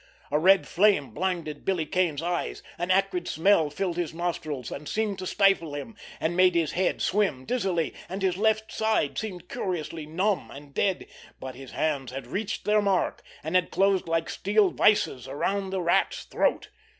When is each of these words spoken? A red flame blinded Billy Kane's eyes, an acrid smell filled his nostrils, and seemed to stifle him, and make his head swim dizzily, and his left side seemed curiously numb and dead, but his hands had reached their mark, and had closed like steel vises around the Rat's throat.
A 0.31 0.39
red 0.39 0.67
flame 0.67 1.11
blinded 1.11 1.63
Billy 1.63 1.85
Kane's 1.85 2.23
eyes, 2.23 2.63
an 2.79 2.89
acrid 2.89 3.27
smell 3.27 3.69
filled 3.69 3.97
his 3.97 4.15
nostrils, 4.15 4.71
and 4.71 4.89
seemed 4.89 5.19
to 5.19 5.27
stifle 5.27 5.75
him, 5.75 5.95
and 6.19 6.35
make 6.35 6.55
his 6.55 6.71
head 6.71 7.03
swim 7.03 7.45
dizzily, 7.45 7.93
and 8.09 8.23
his 8.23 8.35
left 8.35 8.71
side 8.71 9.15
seemed 9.19 9.47
curiously 9.47 10.07
numb 10.07 10.49
and 10.49 10.73
dead, 10.73 11.05
but 11.39 11.53
his 11.53 11.73
hands 11.73 12.11
had 12.11 12.25
reached 12.25 12.65
their 12.65 12.81
mark, 12.81 13.21
and 13.43 13.53
had 13.53 13.69
closed 13.69 14.07
like 14.07 14.27
steel 14.27 14.71
vises 14.71 15.27
around 15.27 15.69
the 15.69 15.83
Rat's 15.83 16.23
throat. 16.23 16.69